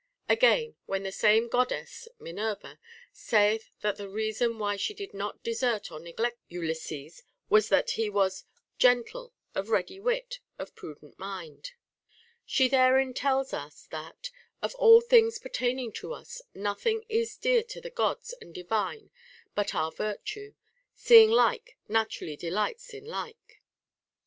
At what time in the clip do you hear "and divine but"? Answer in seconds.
18.41-19.75